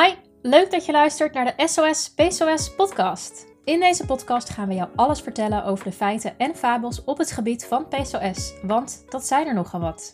Hi, 0.00 0.14
leuk 0.42 0.70
dat 0.70 0.86
je 0.86 0.92
luistert 0.92 1.34
naar 1.34 1.54
de 1.56 1.68
SOS 1.68 2.14
PCOS 2.14 2.74
podcast. 2.74 3.46
In 3.64 3.80
deze 3.80 4.06
podcast 4.06 4.50
gaan 4.50 4.68
we 4.68 4.74
jou 4.74 4.88
alles 4.96 5.20
vertellen 5.20 5.64
over 5.64 5.84
de 5.84 5.92
feiten 5.92 6.38
en 6.38 6.56
fabels 6.56 7.04
op 7.04 7.18
het 7.18 7.30
gebied 7.30 7.66
van 7.66 7.88
PCOS, 7.88 8.54
want 8.62 9.04
dat 9.08 9.26
zijn 9.26 9.46
er 9.46 9.54
nogal 9.54 9.80
wat. 9.80 10.10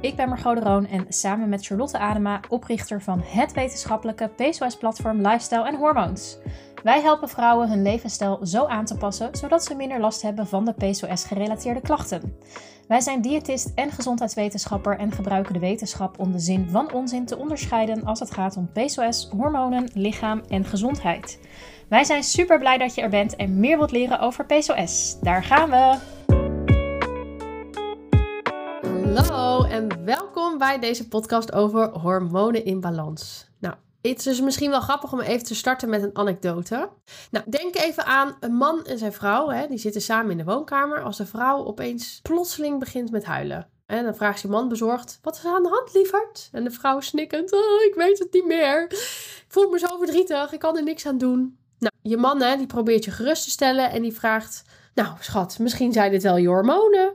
Ik 0.00 0.16
ben 0.16 0.28
Margot 0.28 0.56
de 0.56 0.62
Roon 0.62 0.86
en 0.86 1.06
samen 1.08 1.48
met 1.48 1.66
Charlotte 1.66 1.98
Adema, 1.98 2.40
oprichter 2.48 3.02
van 3.02 3.22
het 3.24 3.52
wetenschappelijke 3.52 4.28
PCOS-platform 4.28 5.16
Lifestyle 5.20 5.66
en 5.66 5.76
Hormoons. 5.76 6.38
Wij 6.82 7.00
helpen 7.00 7.28
vrouwen 7.28 7.68
hun 7.68 7.82
levensstijl 7.82 8.38
zo 8.46 8.66
aan 8.66 8.84
te 8.84 8.96
passen, 8.96 9.36
zodat 9.36 9.64
ze 9.64 9.74
minder 9.74 10.00
last 10.00 10.22
hebben 10.22 10.46
van 10.46 10.64
de 10.64 10.72
PCOS-gerelateerde 10.72 11.80
klachten. 11.80 12.36
Wij 12.88 13.00
zijn 13.00 13.20
diëtist 13.20 13.72
en 13.74 13.90
gezondheidswetenschapper 13.90 14.98
en 14.98 15.12
gebruiken 15.12 15.52
de 15.52 15.58
wetenschap 15.58 16.18
om 16.18 16.32
de 16.32 16.38
zin 16.38 16.68
van 16.70 16.92
onzin 16.92 17.26
te 17.26 17.38
onderscheiden 17.38 18.04
als 18.04 18.20
het 18.20 18.30
gaat 18.30 18.56
om 18.56 18.70
PCOS, 18.72 19.28
hormonen, 19.36 19.90
lichaam 19.94 20.42
en 20.48 20.64
gezondheid. 20.64 21.38
Wij 21.88 22.04
zijn 22.04 22.22
super 22.22 22.58
blij 22.58 22.78
dat 22.78 22.94
je 22.94 23.02
er 23.02 23.10
bent 23.10 23.36
en 23.36 23.60
meer 23.60 23.76
wilt 23.76 23.90
leren 23.90 24.20
over 24.20 24.46
PCOS. 24.46 25.16
Daar 25.20 25.44
gaan 25.44 25.70
we! 25.70 25.96
Hallo 29.12 29.64
en 29.64 30.04
welkom 30.04 30.58
bij 30.58 30.78
deze 30.78 31.08
podcast 31.08 31.52
over 31.52 31.88
hormonen 31.88 32.64
in 32.64 32.80
balans. 32.80 33.50
Nou, 33.58 33.74
het 34.10 34.18
is 34.18 34.24
dus 34.24 34.40
misschien 34.40 34.70
wel 34.70 34.80
grappig 34.80 35.12
om 35.12 35.20
even 35.20 35.46
te 35.46 35.54
starten 35.54 35.88
met 35.88 36.02
een 36.02 36.16
anekdote. 36.16 36.88
Nou, 37.30 37.44
denk 37.50 37.76
even 37.76 38.04
aan 38.04 38.36
een 38.40 38.54
man 38.54 38.84
en 38.84 38.98
zijn 38.98 39.12
vrouw. 39.12 39.48
Hè, 39.48 39.66
die 39.66 39.78
zitten 39.78 40.02
samen 40.02 40.30
in 40.30 40.36
de 40.36 40.44
woonkamer. 40.44 41.02
Als 41.02 41.16
de 41.16 41.26
vrouw 41.26 41.64
opeens 41.64 42.20
plotseling 42.22 42.78
begint 42.78 43.10
met 43.10 43.24
huilen. 43.24 43.68
En 43.86 44.04
dan 44.04 44.14
vraagt 44.14 44.40
zijn 44.40 44.52
man 44.52 44.68
bezorgd: 44.68 45.18
Wat 45.22 45.36
is 45.36 45.44
er 45.44 45.54
aan 45.54 45.62
de 45.62 45.68
hand, 45.68 45.94
lieverd? 45.94 46.48
En 46.52 46.64
de 46.64 46.70
vrouw 46.70 47.00
snikkend: 47.00 47.52
oh, 47.52 47.82
Ik 47.88 47.94
weet 47.94 48.18
het 48.18 48.32
niet 48.32 48.46
meer. 48.46 48.82
Ik 48.82 49.44
voel 49.48 49.70
me 49.70 49.78
zo 49.78 49.98
verdrietig. 49.98 50.52
Ik 50.52 50.58
kan 50.58 50.76
er 50.76 50.82
niks 50.82 51.06
aan 51.06 51.18
doen. 51.18 51.58
Nou, 51.78 51.94
je 52.02 52.16
man 52.16 52.42
hè, 52.42 52.56
die 52.56 52.66
probeert 52.66 53.04
je 53.04 53.10
gerust 53.10 53.44
te 53.44 53.50
stellen 53.50 53.90
en 53.90 54.02
die 54.02 54.12
vraagt: 54.12 54.64
Nou, 54.94 55.08
schat, 55.20 55.58
misschien 55.58 55.92
zijn 55.92 56.10
dit 56.10 56.22
wel 56.22 56.36
je 56.36 56.48
hormonen. 56.48 57.14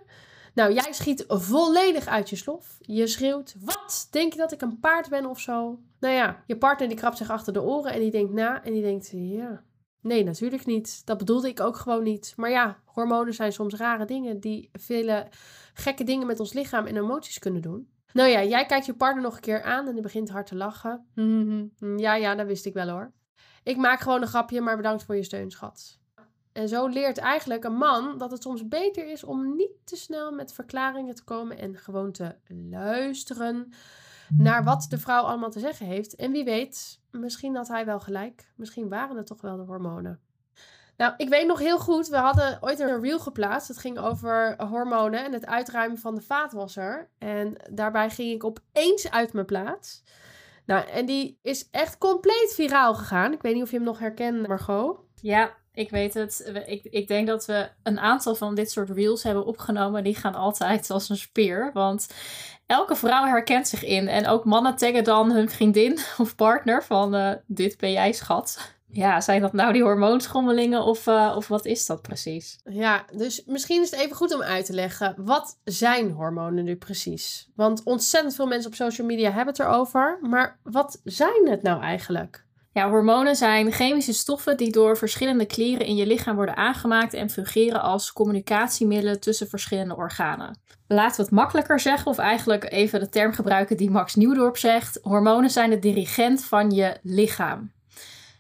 Nou, 0.58 0.74
jij 0.74 0.94
schiet 0.94 1.24
volledig 1.28 2.06
uit 2.06 2.30
je 2.30 2.36
slof. 2.36 2.78
Je 2.82 3.08
schreeuwt: 3.08 3.56
Wat? 3.60 4.08
Denk 4.12 4.34
je 4.34 4.40
dat 4.40 4.52
ik 4.52 4.62
een 4.62 4.80
paard 4.80 5.10
ben 5.10 5.26
of 5.26 5.40
zo? 5.40 5.80
Nou 6.00 6.14
ja, 6.14 6.44
je 6.46 6.58
partner 6.58 6.88
die 6.88 6.98
krabt 6.98 7.18
zich 7.18 7.30
achter 7.30 7.54
de 7.54 7.62
oren 7.62 7.92
en 7.92 8.00
die 8.00 8.12
denkt 8.12 8.34
na 8.34 8.64
en 8.64 8.74
die 8.74 8.82
denkt: 8.82 9.10
Ja. 9.14 9.64
Nee, 10.02 10.24
natuurlijk 10.24 10.66
niet. 10.66 11.06
Dat 11.06 11.18
bedoelde 11.18 11.48
ik 11.48 11.60
ook 11.60 11.76
gewoon 11.76 12.04
niet. 12.04 12.34
Maar 12.36 12.50
ja, 12.50 12.80
hormonen 12.86 13.34
zijn 13.34 13.54
soms 13.54 13.74
rare 13.76 14.06
dingen 14.06 14.40
die 14.40 14.70
vele 14.74 15.28
gekke 15.74 16.04
dingen 16.04 16.28
met 16.28 16.40
ons 16.40 16.54
lichaam 16.54 16.86
en 16.86 16.98
emoties 16.98 17.40
kunnen 17.40 17.62
doen. 17.62 17.90
Nou 18.14 18.30
ja, 18.30 18.44
jij 18.44 18.66
kijkt 18.66 18.86
je 18.86 18.94
partner 18.94 19.24
nog 19.24 19.36
een 19.36 19.42
keer 19.42 19.64
aan 19.64 19.88
en 19.88 19.94
die 19.94 20.04
begint 20.04 20.30
hard 20.30 20.48
te 20.48 20.56
lachen. 20.56 21.06
ja, 22.06 22.16
ja, 22.16 22.36
dat 22.36 22.48
wist 22.48 22.66
ik 22.66 22.74
wel 22.74 22.90
hoor. 22.90 23.12
Ik 23.64 23.78
maak 23.78 24.00
gewoon 24.00 24.22
een 24.22 24.28
grapje, 24.28 24.62
maar 24.62 24.76
bedankt 24.76 25.04
voor 25.04 25.16
je 25.16 25.24
steun, 25.24 25.52
schat. 25.52 26.00
En 26.58 26.68
zo 26.68 26.88
leert 26.88 27.18
eigenlijk 27.18 27.64
een 27.64 27.78
man 27.78 28.18
dat 28.18 28.32
het 28.32 28.42
soms 28.42 28.68
beter 28.68 29.12
is 29.12 29.24
om 29.24 29.56
niet 29.56 29.72
te 29.84 29.96
snel 29.96 30.32
met 30.32 30.54
verklaringen 30.54 31.16
te 31.16 31.24
komen 31.24 31.58
en 31.58 31.78
gewoon 31.78 32.12
te 32.12 32.36
luisteren 32.70 33.74
naar 34.38 34.64
wat 34.64 34.86
de 34.90 34.98
vrouw 34.98 35.24
allemaal 35.24 35.50
te 35.50 35.60
zeggen 35.60 35.86
heeft. 35.86 36.16
En 36.16 36.32
wie 36.32 36.44
weet, 36.44 37.00
misschien 37.12 37.56
had 37.56 37.68
hij 37.68 37.86
wel 37.86 38.00
gelijk. 38.00 38.52
Misschien 38.56 38.90
waren 38.90 39.18
het 39.18 39.26
toch 39.26 39.42
wel 39.42 39.58
de 39.58 39.64
hormonen. 39.64 40.20
Nou, 40.96 41.14
ik 41.18 41.30
weet 41.30 41.48
nog 41.48 41.60
heel 41.60 41.80
goed, 41.80 42.08
we 42.08 42.18
hadden 42.18 42.58
ooit 42.62 42.80
een 42.80 43.02
reel 43.02 43.20
geplaatst. 43.20 43.68
Het 43.68 43.78
ging 43.78 44.00
over 44.00 44.64
hormonen 44.64 45.26
en 45.26 45.34
het 45.34 45.46
uitruimen 45.46 45.98
van 45.98 46.16
de 46.16 46.22
vaatwasser. 46.22 47.10
En 47.18 47.56
daarbij 47.72 48.10
ging 48.10 48.34
ik 48.34 48.44
opeens 48.44 49.12
uit 49.12 49.34
mijn 49.34 49.46
plaats. 49.46 50.04
Nou, 50.66 50.88
en 50.88 51.06
die 51.06 51.40
is 51.42 51.70
echt 51.70 51.98
compleet 51.98 52.54
viraal 52.56 52.96
gegaan. 52.96 53.34
Ik 53.34 53.42
weet 53.42 53.54
niet 53.54 53.64
of 53.64 53.72
je 53.72 53.76
hem 53.78 53.86
nog 53.86 54.00
herkent, 54.00 54.48
Margot. 54.48 55.00
Ja, 55.22 55.56
ik 55.78 55.90
weet 55.90 56.14
het. 56.14 56.52
Ik, 56.66 56.84
ik 56.84 57.08
denk 57.08 57.28
dat 57.28 57.46
we 57.46 57.70
een 57.84 58.00
aantal 58.00 58.36
van 58.36 58.56
dit 58.56 58.72
soort 58.72 58.90
reels 58.90 59.24
hebben 59.24 59.46
opgenomen. 59.46 60.04
Die 60.04 60.16
gaan 60.16 60.36
altijd 60.36 60.90
als 60.90 61.10
een 61.10 61.18
speer. 61.18 61.70
Want 61.74 62.08
elke 62.66 62.96
vrouw 62.96 63.26
herkent 63.26 63.68
zich 63.68 63.84
in. 63.84 64.08
En 64.08 64.28
ook 64.28 64.46
mannen 64.46 64.76
taggen 64.76 65.04
dan 65.04 65.32
hun 65.32 65.50
vriendin 65.50 66.00
of 66.18 66.36
partner 66.36 66.84
van 66.84 67.16
uh, 67.16 67.32
dit 67.46 67.78
ben 67.78 67.92
jij 67.92 68.12
schat. 68.12 68.76
Ja, 68.92 69.22
zijn 69.22 69.42
dat 69.42 69.54
nou 69.54 69.74
die 69.74 69.84
hormoonschommelingen 69.84 70.84
of, 70.84 71.08
uh, 71.08 71.34
of 71.36 71.48
wat 71.48 71.66
is 71.66 71.86
dat 71.86 72.02
precies? 72.02 72.60
Ja, 72.64 73.06
dus 73.14 73.44
misschien 73.46 73.82
is 73.82 73.92
het 73.92 74.00
even 74.00 74.16
goed 74.16 74.34
om 74.34 74.42
uit 74.42 74.66
te 74.66 74.74
leggen. 74.74 75.16
Wat 75.18 75.60
zijn 75.64 76.12
hormonen 76.12 76.64
nu 76.64 76.76
precies? 76.76 77.50
Want 77.56 77.84
ontzettend 77.84 78.36
veel 78.36 78.48
mensen 78.48 78.70
op 78.70 78.76
social 78.76 79.08
media 79.08 79.32
hebben 79.32 79.54
het 79.54 79.60
erover. 79.60 80.20
Maar 80.22 80.60
wat 80.64 81.02
zijn 81.04 81.48
het 81.50 81.62
nou 81.62 81.82
eigenlijk? 81.82 82.46
Ja, 82.78 82.90
hormonen 82.90 83.36
zijn 83.36 83.72
chemische 83.72 84.14
stoffen 84.14 84.58
die 84.58 84.72
door 84.72 84.98
verschillende 84.98 85.46
klieren 85.46 85.86
in 85.86 85.96
je 85.96 86.08
lichaam 86.08 86.36
worden 86.36 86.56
aangemaakt 86.56 87.14
en 87.14 87.30
fungeren 87.30 87.82
als 87.82 88.14
communicatiemiddelen 88.14 89.20
tussen 89.20 89.48
verschillende 89.48 89.96
organen. 89.96 90.60
Laten 90.88 91.16
we 91.16 91.22
het 91.22 91.32
makkelijker 91.32 91.80
zeggen, 91.80 92.12
of 92.12 92.18
eigenlijk 92.18 92.72
even 92.72 93.00
de 93.00 93.10
term 93.10 93.34
gebruiken 93.34 93.78
die 93.78 93.90
Max 93.90 94.16
Nieuwdorp 94.16 94.58
zegt: 94.58 95.00
hormonen 95.02 95.50
zijn 95.50 95.70
de 95.70 95.80
dirigent 95.80 96.46
van 96.46 96.72
je 96.72 96.98
lichaam. 97.04 97.72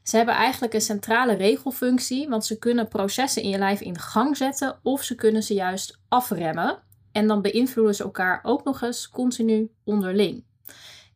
Ze 0.03 0.17
hebben 0.17 0.35
eigenlijk 0.35 0.73
een 0.73 0.81
centrale 0.81 1.33
regelfunctie, 1.33 2.29
want 2.29 2.45
ze 2.45 2.57
kunnen 2.57 2.87
processen 2.87 3.41
in 3.41 3.49
je 3.49 3.57
lijf 3.57 3.81
in 3.81 3.99
gang 3.99 4.37
zetten 4.37 4.79
of 4.83 5.03
ze 5.03 5.15
kunnen 5.15 5.43
ze 5.43 5.53
juist 5.53 5.99
afremmen. 6.07 6.79
En 7.11 7.27
dan 7.27 7.41
beïnvloeden 7.41 7.95
ze 7.95 8.03
elkaar 8.03 8.39
ook 8.43 8.63
nog 8.63 8.81
eens 8.81 9.09
continu 9.09 9.71
onderling. 9.83 10.43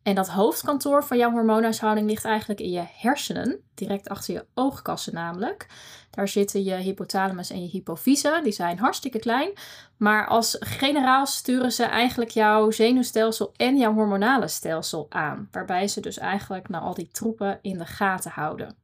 En 0.02 0.14
dat 0.14 0.28
hoofdkantoor 0.28 1.04
van 1.04 1.18
jouw 1.18 1.30
hormoonhuishouding 1.30 2.08
ligt 2.08 2.24
eigenlijk 2.24 2.60
in 2.60 2.70
je 2.70 2.84
hersenen, 2.92 3.60
direct 3.74 4.08
achter 4.08 4.34
je 4.34 4.46
oogkassen 4.54 5.14
namelijk. 5.14 5.66
Daar 6.10 6.28
zitten 6.28 6.64
je 6.64 6.74
hypothalamus 6.74 7.50
en 7.50 7.62
je 7.62 7.68
hypofyse, 7.68 8.40
die 8.42 8.52
zijn 8.52 8.78
hartstikke 8.78 9.18
klein. 9.18 9.52
Maar 9.96 10.26
als 10.26 10.56
generaal 10.60 11.26
sturen 11.26 11.72
ze 11.72 11.84
eigenlijk 11.84 12.30
jouw 12.30 12.70
zenuwstelsel 12.70 13.52
en 13.56 13.76
jouw 13.76 13.94
hormonale 13.94 14.48
stelsel 14.48 15.06
aan. 15.08 15.48
Waarbij 15.50 15.88
ze 15.88 16.00
dus 16.00 16.18
eigenlijk 16.18 16.68
naar 16.68 16.80
al 16.80 16.94
die 16.94 17.08
troepen 17.12 17.58
in 17.62 17.78
de 17.78 17.86
gaten 17.86 18.30
houden. 18.30 18.76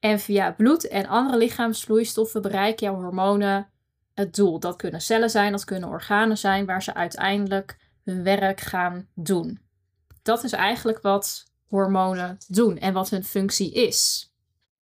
En 0.00 0.20
via 0.20 0.52
bloed 0.52 0.88
en 0.88 1.06
andere 1.06 1.38
lichaamsvloeistoffen 1.38 2.42
bereiken 2.42 2.86
jouw 2.86 3.00
hormonen 3.00 3.68
het 4.14 4.34
doel. 4.34 4.58
Dat 4.58 4.76
kunnen 4.76 5.00
cellen 5.00 5.30
zijn, 5.30 5.52
dat 5.52 5.64
kunnen 5.64 5.88
organen 5.88 6.38
zijn, 6.38 6.66
waar 6.66 6.82
ze 6.82 6.94
uiteindelijk 6.94 7.76
hun 8.04 8.22
werk 8.22 8.60
gaan 8.60 9.06
doen. 9.14 9.61
Dat 10.22 10.44
is 10.44 10.52
eigenlijk 10.52 11.00
wat 11.00 11.44
hormonen 11.68 12.38
doen 12.48 12.78
en 12.78 12.92
wat 12.92 13.10
hun 13.10 13.24
functie 13.24 13.72
is. 13.72 14.30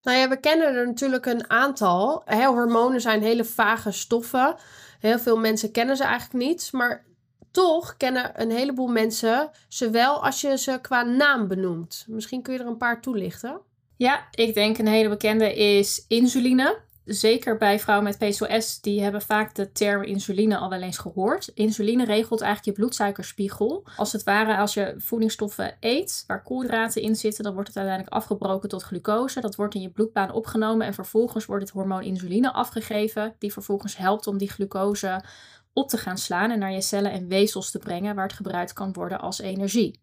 Nou 0.02 0.18
ja, 0.18 0.28
we 0.28 0.40
kennen 0.40 0.74
er 0.74 0.86
natuurlijk 0.86 1.26
een 1.26 1.50
aantal. 1.50 2.22
hormonen 2.26 3.00
zijn 3.00 3.22
hele 3.22 3.44
vage 3.44 3.90
stoffen. 3.90 4.56
Heel 4.98 5.18
veel 5.18 5.36
mensen 5.36 5.70
kennen 5.70 5.96
ze 5.96 6.04
eigenlijk 6.04 6.44
niet. 6.44 6.72
Maar 6.72 7.04
toch 7.50 7.96
kennen 7.96 8.40
een 8.40 8.50
heleboel 8.50 8.86
mensen 8.86 9.50
ze 9.68 9.90
wel 9.90 10.24
als 10.24 10.40
je 10.40 10.58
ze 10.58 10.78
qua 10.82 11.02
naam 11.02 11.48
benoemt. 11.48 12.04
Misschien 12.08 12.42
kun 12.42 12.52
je 12.52 12.58
er 12.58 12.66
een 12.66 12.76
paar 12.76 13.00
toelichten. 13.00 13.60
Ja, 13.96 14.26
ik 14.30 14.54
denk 14.54 14.78
een 14.78 14.86
hele 14.86 15.08
bekende 15.08 15.54
is 15.54 16.04
insuline 16.08 16.78
zeker 17.12 17.56
bij 17.56 17.80
vrouwen 17.80 18.06
met 18.06 18.18
PCOS, 18.18 18.80
die 18.80 19.02
hebben 19.02 19.22
vaak 19.22 19.54
de 19.54 19.72
term 19.72 20.02
insuline 20.02 20.58
al 20.58 20.68
wel 20.68 20.82
eens 20.82 20.98
gehoord. 20.98 21.50
Insuline 21.54 22.04
regelt 22.04 22.40
eigenlijk 22.40 22.76
je 22.76 22.82
bloedsuikerspiegel. 22.82 23.86
Als 23.96 24.12
het 24.12 24.22
ware, 24.22 24.56
als 24.56 24.74
je 24.74 24.94
voedingsstoffen 24.96 25.76
eet 25.80 26.24
waar 26.26 26.42
koolhydraten 26.42 27.02
in 27.02 27.16
zitten, 27.16 27.44
dan 27.44 27.52
wordt 27.52 27.68
het 27.68 27.76
uiteindelijk 27.76 28.16
afgebroken 28.16 28.68
tot 28.68 28.82
glucose. 28.82 29.40
Dat 29.40 29.54
wordt 29.54 29.74
in 29.74 29.80
je 29.80 29.90
bloedbaan 29.90 30.32
opgenomen 30.32 30.86
en 30.86 30.94
vervolgens 30.94 31.46
wordt 31.46 31.62
het 31.62 31.72
hormoon 31.72 32.02
insuline 32.02 32.52
afgegeven, 32.52 33.34
die 33.38 33.52
vervolgens 33.52 33.96
helpt 33.96 34.26
om 34.26 34.38
die 34.38 34.50
glucose 34.50 35.24
op 35.72 35.88
te 35.88 35.98
gaan 35.98 36.18
slaan 36.18 36.50
en 36.50 36.58
naar 36.58 36.72
je 36.72 36.82
cellen 36.82 37.12
en 37.12 37.28
weefsels 37.28 37.70
te 37.70 37.78
brengen, 37.78 38.14
waar 38.14 38.26
het 38.26 38.36
gebruikt 38.36 38.72
kan 38.72 38.92
worden 38.92 39.20
als 39.20 39.40
energie. 39.40 40.00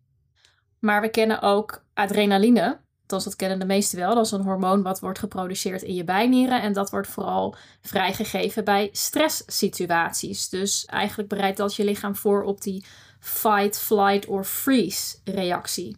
Maar 0.79 1.01
we 1.01 1.09
kennen 1.09 1.41
ook 1.41 1.85
adrenaline 1.93 2.79
althans 3.11 3.23
dat 3.23 3.35
kennen 3.35 3.59
de 3.59 3.73
meesten 3.73 3.99
wel, 3.99 4.15
dat 4.15 4.25
is 4.25 4.31
een 4.31 4.41
hormoon 4.41 4.81
wat 4.81 4.99
wordt 4.99 5.19
geproduceerd 5.19 5.81
in 5.81 5.93
je 5.93 6.03
bijnieren. 6.03 6.61
En 6.61 6.73
dat 6.73 6.89
wordt 6.89 7.07
vooral 7.07 7.55
vrijgegeven 7.81 8.63
bij 8.63 8.89
stresssituaties. 8.91 10.49
Dus 10.49 10.85
eigenlijk 10.85 11.29
bereidt 11.29 11.57
dat 11.57 11.75
je 11.75 11.83
lichaam 11.83 12.15
voor 12.15 12.43
op 12.43 12.61
die 12.61 12.85
fight, 13.19 13.79
flight 13.79 14.25
or 14.25 14.43
freeze 14.43 15.17
reactie. 15.23 15.97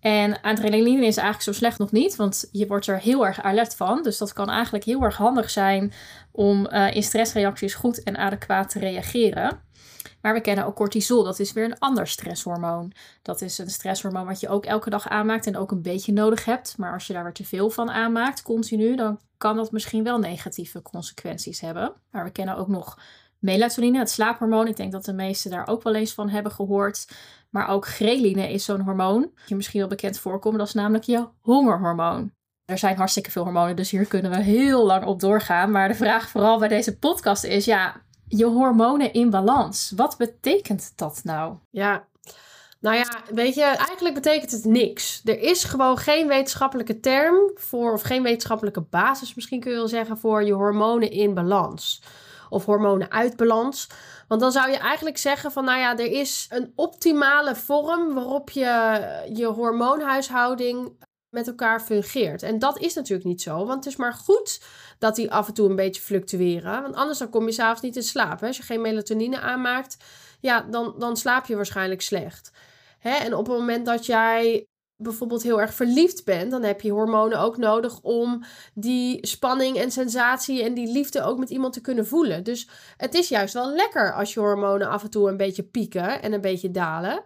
En 0.00 0.40
adrenaline 0.40 1.06
is 1.06 1.16
eigenlijk 1.16 1.42
zo 1.42 1.52
slecht 1.52 1.78
nog 1.78 1.92
niet, 1.92 2.16
want 2.16 2.48
je 2.52 2.66
wordt 2.66 2.86
er 2.86 2.98
heel 2.98 3.26
erg 3.26 3.42
alert 3.42 3.76
van. 3.76 4.02
Dus 4.02 4.18
dat 4.18 4.32
kan 4.32 4.50
eigenlijk 4.50 4.84
heel 4.84 5.02
erg 5.02 5.16
handig 5.16 5.50
zijn 5.50 5.92
om 6.30 6.68
uh, 6.70 6.94
in 6.94 7.02
stressreacties 7.02 7.74
goed 7.74 8.02
en 8.02 8.16
adequaat 8.16 8.70
te 8.70 8.78
reageren. 8.78 9.60
Maar 10.20 10.34
we 10.34 10.40
kennen 10.40 10.66
ook 10.66 10.74
cortisol. 10.74 11.24
Dat 11.24 11.38
is 11.38 11.52
weer 11.52 11.64
een 11.64 11.78
ander 11.78 12.06
stresshormoon. 12.06 12.92
Dat 13.22 13.40
is 13.40 13.58
een 13.58 13.70
stresshormoon 13.70 14.26
wat 14.26 14.40
je 14.40 14.48
ook 14.48 14.64
elke 14.64 14.90
dag 14.90 15.08
aanmaakt 15.08 15.46
en 15.46 15.56
ook 15.56 15.70
een 15.70 15.82
beetje 15.82 16.12
nodig 16.12 16.44
hebt. 16.44 16.74
Maar 16.76 16.92
als 16.92 17.06
je 17.06 17.12
daar 17.12 17.22
weer 17.22 17.32
te 17.32 17.44
veel 17.44 17.70
van 17.70 17.90
aanmaakt, 17.90 18.42
continu, 18.42 18.96
dan 18.96 19.20
kan 19.36 19.56
dat 19.56 19.72
misschien 19.72 20.04
wel 20.04 20.18
negatieve 20.18 20.82
consequenties 20.82 21.60
hebben. 21.60 21.92
Maar 22.10 22.24
we 22.24 22.30
kennen 22.30 22.56
ook 22.56 22.68
nog 22.68 22.98
melatonine, 23.38 23.98
het 23.98 24.10
slaaphormoon. 24.10 24.66
Ik 24.66 24.76
denk 24.76 24.92
dat 24.92 25.04
de 25.04 25.12
meesten 25.12 25.50
daar 25.50 25.68
ook 25.68 25.82
wel 25.82 25.94
eens 25.94 26.14
van 26.14 26.28
hebben 26.28 26.52
gehoord. 26.52 27.08
Maar 27.50 27.68
ook 27.68 27.86
ghreline 27.86 28.52
is 28.52 28.64
zo'n 28.64 28.80
hormoon. 28.80 29.30
Je 29.46 29.56
misschien 29.56 29.80
wel 29.80 29.88
bekend 29.88 30.18
voorkomen. 30.18 30.58
Dat 30.58 30.68
is 30.68 30.74
namelijk 30.74 31.04
je 31.04 31.28
hongerhormoon. 31.40 32.32
Er 32.64 32.78
zijn 32.78 32.96
hartstikke 32.96 33.30
veel 33.30 33.44
hormonen, 33.44 33.76
dus 33.76 33.90
hier 33.90 34.06
kunnen 34.06 34.30
we 34.30 34.40
heel 34.40 34.86
lang 34.86 35.04
op 35.04 35.20
doorgaan. 35.20 35.70
Maar 35.70 35.88
de 35.88 35.94
vraag 35.94 36.28
vooral 36.28 36.58
bij 36.58 36.68
deze 36.68 36.98
podcast 36.98 37.44
is: 37.44 37.64
ja, 37.64 38.02
je 38.28 38.44
hormonen 38.44 39.12
in 39.12 39.30
balans. 39.30 39.92
Wat 39.96 40.16
betekent 40.16 40.92
dat 40.96 41.20
nou? 41.24 41.56
Ja, 41.70 42.06
nou 42.80 42.96
ja, 42.96 43.06
weet 43.30 43.54
je, 43.54 43.62
eigenlijk 43.62 44.14
betekent 44.14 44.50
het 44.50 44.64
niks. 44.64 45.20
Er 45.24 45.40
is 45.40 45.64
gewoon 45.64 45.98
geen 45.98 46.28
wetenschappelijke 46.28 47.00
term 47.00 47.50
voor, 47.54 47.92
of 47.92 48.02
geen 48.02 48.22
wetenschappelijke 48.22 48.80
basis 48.80 49.34
misschien 49.34 49.60
kun 49.60 49.70
je 49.70 49.76
wel 49.76 49.88
zeggen, 49.88 50.18
voor 50.18 50.44
je 50.44 50.52
hormonen 50.52 51.10
in 51.10 51.34
balans. 51.34 52.02
Of 52.50 52.64
hormonen 52.64 53.10
uit 53.10 53.36
balans. 53.36 53.88
Want 54.28 54.40
dan 54.40 54.52
zou 54.52 54.70
je 54.70 54.76
eigenlijk 54.76 55.18
zeggen 55.18 55.52
van, 55.52 55.64
nou 55.64 55.78
ja, 55.78 55.96
er 55.96 56.10
is 56.10 56.46
een 56.48 56.72
optimale 56.74 57.54
vorm 57.54 58.14
waarop 58.14 58.50
je 58.50 59.00
je 59.32 59.46
hormoonhuishouding 59.46 60.92
met 61.30 61.46
elkaar 61.46 61.80
fungeert. 61.80 62.42
En 62.42 62.58
dat 62.58 62.78
is 62.78 62.94
natuurlijk 62.94 63.28
niet 63.28 63.42
zo, 63.42 63.56
want 63.56 63.84
het 63.84 63.92
is 63.92 63.96
maar 63.96 64.12
goed 64.12 64.60
dat 64.98 65.16
die 65.16 65.32
af 65.32 65.48
en 65.48 65.54
toe 65.54 65.68
een 65.68 65.76
beetje 65.76 66.02
fluctueren. 66.02 66.82
Want 66.82 66.94
anders 66.94 67.18
dan 67.18 67.30
kom 67.30 67.46
je 67.46 67.52
s'avonds 67.52 67.82
niet 67.82 67.96
in 67.96 68.02
slaap. 68.02 68.40
Hè? 68.40 68.46
Als 68.46 68.56
je 68.56 68.62
geen 68.62 68.80
melatonine 68.80 69.40
aanmaakt, 69.40 69.96
ja, 70.40 70.60
dan, 70.70 70.94
dan 70.98 71.16
slaap 71.16 71.46
je 71.46 71.56
waarschijnlijk 71.56 72.02
slecht. 72.02 72.52
Hè? 72.98 73.10
En 73.10 73.34
op 73.34 73.46
het 73.46 73.56
moment 73.58 73.86
dat 73.86 74.06
jij 74.06 74.66
bijvoorbeeld 75.00 75.42
heel 75.42 75.60
erg 75.60 75.74
verliefd 75.74 76.24
bent, 76.24 76.50
dan 76.50 76.62
heb 76.62 76.80
je 76.80 76.90
hormonen 76.90 77.40
ook 77.40 77.56
nodig 77.56 78.00
om 78.00 78.44
die 78.74 79.26
spanning 79.26 79.76
en 79.76 79.90
sensatie 79.90 80.62
en 80.62 80.74
die 80.74 80.92
liefde 80.92 81.22
ook 81.22 81.38
met 81.38 81.50
iemand 81.50 81.72
te 81.72 81.80
kunnen 81.80 82.06
voelen. 82.06 82.44
Dus 82.44 82.68
het 82.96 83.14
is 83.14 83.28
juist 83.28 83.54
wel 83.54 83.74
lekker 83.74 84.14
als 84.14 84.34
je 84.34 84.40
hormonen 84.40 84.88
af 84.88 85.02
en 85.02 85.10
toe 85.10 85.28
een 85.28 85.36
beetje 85.36 85.62
pieken 85.62 86.22
en 86.22 86.32
een 86.32 86.40
beetje 86.40 86.70
dalen. 86.70 87.22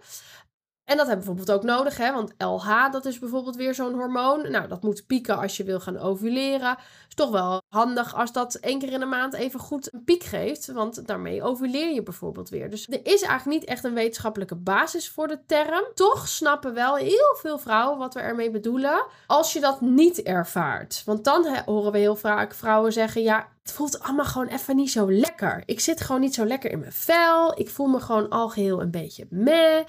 En 0.92 0.98
dat 0.98 1.06
hebben 1.06 1.26
we 1.26 1.32
bijvoorbeeld 1.32 1.58
ook 1.58 1.76
nodig, 1.76 1.96
hè? 1.96 2.12
want 2.12 2.32
LH, 2.38 2.90
dat 2.90 3.04
is 3.04 3.18
bijvoorbeeld 3.18 3.56
weer 3.56 3.74
zo'n 3.74 3.94
hormoon. 3.94 4.50
Nou, 4.50 4.68
dat 4.68 4.82
moet 4.82 5.06
pieken 5.06 5.38
als 5.38 5.56
je 5.56 5.64
wil 5.64 5.80
gaan 5.80 5.98
ovuleren. 5.98 6.76
Is 7.08 7.14
toch 7.14 7.30
wel 7.30 7.62
handig 7.68 8.14
als 8.14 8.32
dat 8.32 8.54
één 8.54 8.78
keer 8.78 8.92
in 8.92 9.00
de 9.00 9.06
maand 9.06 9.34
even 9.34 9.60
goed 9.60 9.92
een 9.92 10.04
piek 10.04 10.22
geeft, 10.22 10.72
want 10.72 11.06
daarmee 11.06 11.42
ovuleer 11.42 11.94
je 11.94 12.02
bijvoorbeeld 12.02 12.48
weer. 12.48 12.70
Dus 12.70 12.88
er 12.88 13.00
is 13.06 13.22
eigenlijk 13.22 13.60
niet 13.60 13.68
echt 13.68 13.84
een 13.84 13.94
wetenschappelijke 13.94 14.54
basis 14.54 15.10
voor 15.10 15.28
de 15.28 15.38
term. 15.46 15.84
Toch 15.94 16.28
snappen 16.28 16.74
wel 16.74 16.96
heel 16.96 17.36
veel 17.40 17.58
vrouwen 17.58 17.98
wat 17.98 18.14
we 18.14 18.20
ermee 18.20 18.50
bedoelen, 18.50 19.06
als 19.26 19.52
je 19.52 19.60
dat 19.60 19.80
niet 19.80 20.22
ervaart. 20.22 21.02
Want 21.04 21.24
dan 21.24 21.56
horen 21.64 21.92
we 21.92 21.98
heel 21.98 22.16
vaak 22.16 22.54
vrouwen 22.54 22.92
zeggen, 22.92 23.22
ja, 23.22 23.48
het 23.62 23.72
voelt 23.72 24.00
allemaal 24.00 24.24
gewoon 24.24 24.46
even 24.46 24.76
niet 24.76 24.90
zo 24.90 25.12
lekker. 25.12 25.62
Ik 25.66 25.80
zit 25.80 26.00
gewoon 26.00 26.20
niet 26.20 26.34
zo 26.34 26.44
lekker 26.44 26.70
in 26.70 26.78
mijn 26.78 26.92
vel. 26.92 27.58
Ik 27.58 27.70
voel 27.70 27.86
me 27.86 28.00
gewoon 28.00 28.28
al 28.28 28.48
geheel 28.48 28.80
een 28.80 28.90
beetje 28.90 29.26
meh 29.30 29.84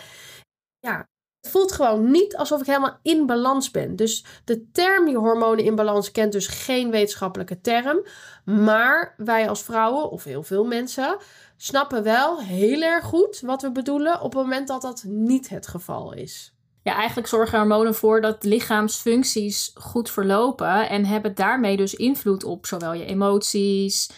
ja, 0.84 1.10
het 1.42 1.52
voelt 1.52 1.72
gewoon 1.72 2.12
niet 2.12 2.36
alsof 2.36 2.60
ik 2.60 2.66
helemaal 2.66 3.00
in 3.02 3.26
balans 3.26 3.72
ben. 3.72 3.96
Dus 3.96 4.26
de 4.46 4.72
term 4.72 5.08
je 5.08 5.18
hormonen 5.18 5.64
in 5.64 5.76
balans 5.76 6.12
kent 6.12 6.32
dus 6.32 6.48
geen 6.48 6.92
wetenschappelijke 6.92 7.62
term. 7.62 8.06
Maar 8.46 9.14
wij 9.18 9.50
als 9.50 9.64
vrouwen, 9.64 10.10
of 10.10 10.24
heel 10.24 10.44
veel 10.44 10.66
mensen, 10.66 11.18
snappen 11.58 12.04
wel 12.04 12.40
heel 12.42 12.82
erg 12.82 13.06
goed 13.06 13.40
wat 13.40 13.62
we 13.62 13.72
bedoelen 13.72 14.22
op 14.22 14.34
het 14.34 14.42
moment 14.42 14.68
dat 14.68 14.82
dat 14.82 15.04
niet 15.08 15.50
het 15.50 15.68
geval 15.68 16.14
is. 16.14 16.54
Ja, 16.82 16.96
eigenlijk 16.96 17.28
zorgen 17.28 17.60
hormonen 17.60 17.96
voor 17.96 18.22
dat 18.22 18.44
lichaamsfuncties 18.44 19.72
goed 19.74 20.10
verlopen 20.10 20.90
en 20.90 21.06
hebben 21.06 21.36
daarmee 21.36 21.78
dus 21.78 21.94
invloed 21.94 22.44
op 22.44 22.66
zowel 22.66 22.94
je 22.94 23.06
emoties, 23.06 24.10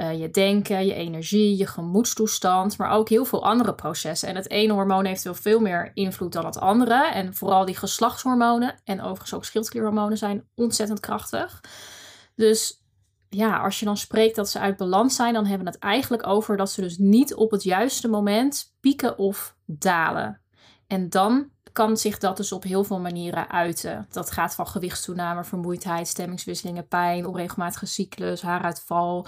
uh, 0.00 0.20
je 0.20 0.30
denken, 0.30 0.86
je 0.86 0.94
energie, 0.94 1.56
je 1.56 1.66
gemoedstoestand, 1.66 2.78
maar 2.78 2.90
ook 2.90 3.08
heel 3.08 3.24
veel 3.24 3.44
andere 3.44 3.74
processen. 3.74 4.28
En 4.28 4.36
het 4.36 4.50
ene 4.50 4.72
hormoon 4.72 5.04
heeft 5.04 5.22
wel 5.22 5.34
veel 5.34 5.60
meer 5.60 5.90
invloed 5.94 6.32
dan 6.32 6.44
het 6.44 6.58
andere. 6.58 7.10
En 7.10 7.34
vooral 7.34 7.64
die 7.64 7.76
geslachtshormonen 7.76 8.80
en 8.84 9.00
overigens 9.00 9.34
ook 9.34 9.44
schildklierhormonen 9.44 10.18
zijn 10.18 10.48
ontzettend 10.54 11.00
krachtig. 11.00 11.60
Dus 12.34 12.84
ja, 13.28 13.58
als 13.58 13.78
je 13.78 13.84
dan 13.84 13.96
spreekt 13.96 14.36
dat 14.36 14.48
ze 14.48 14.58
uit 14.58 14.76
balans 14.76 15.16
zijn, 15.16 15.34
dan 15.34 15.46
hebben 15.46 15.66
we 15.66 15.72
het 15.72 15.82
eigenlijk 15.82 16.26
over 16.26 16.56
dat 16.56 16.70
ze 16.70 16.80
dus 16.80 16.98
niet 16.98 17.34
op 17.34 17.50
het 17.50 17.62
juiste 17.62 18.08
moment 18.08 18.76
pieken 18.80 19.18
of 19.18 19.56
dalen. 19.66 20.40
En 20.86 21.08
dan 21.08 21.50
kan 21.72 21.96
zich 21.96 22.18
dat 22.18 22.36
dus 22.36 22.52
op 22.52 22.62
heel 22.62 22.84
veel 22.84 23.00
manieren 23.00 23.50
uiten. 23.50 24.06
Dat 24.10 24.30
gaat 24.30 24.54
van 24.54 24.66
gewichtstoename, 24.66 25.44
vermoeidheid, 25.44 26.08
stemmingswisselingen, 26.08 26.88
pijn, 26.88 27.26
onregelmatige 27.26 27.86
cyclus, 27.86 28.42
haaruitval, 28.42 29.26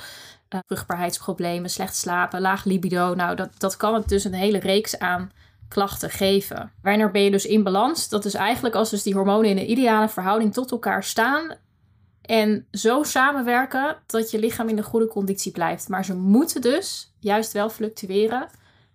uh, 0.54 0.60
vruchtbaarheidsproblemen, 0.66 1.70
slecht 1.70 1.96
slapen, 1.96 2.40
laag 2.40 2.64
libido. 2.64 3.14
Nou, 3.14 3.36
dat, 3.36 3.50
dat 3.58 3.76
kan 3.76 3.94
het 3.94 4.08
dus 4.08 4.24
een 4.24 4.34
hele 4.34 4.58
reeks 4.58 4.98
aan 4.98 5.30
klachten 5.68 6.10
geven. 6.10 6.72
Wanneer 6.82 7.10
ben 7.10 7.22
je 7.22 7.30
dus 7.30 7.46
in 7.46 7.62
balans? 7.62 8.08
Dat 8.08 8.24
is 8.24 8.34
eigenlijk 8.34 8.74
als 8.74 8.90
dus 8.90 9.02
die 9.02 9.14
hormonen 9.14 9.50
in 9.50 9.58
een 9.58 9.70
ideale 9.70 10.08
verhouding 10.08 10.52
tot 10.52 10.70
elkaar 10.70 11.04
staan 11.04 11.56
en 12.22 12.66
zo 12.70 13.02
samenwerken 13.02 13.96
dat 14.06 14.30
je 14.30 14.38
lichaam 14.38 14.68
in 14.68 14.78
een 14.78 14.84
goede 14.84 15.08
conditie 15.08 15.52
blijft. 15.52 15.88
Maar 15.88 16.04
ze 16.04 16.14
moeten 16.14 16.60
dus 16.60 17.14
juist 17.18 17.52
wel 17.52 17.70
fluctueren, 17.70 18.48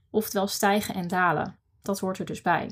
oftewel 0.09 0.47
stijgen 0.47 0.95
en 0.95 1.07
dalen. 1.07 1.55
Dat 1.81 1.99
hoort 1.99 2.19
er 2.19 2.25
dus 2.25 2.41
bij. 2.41 2.71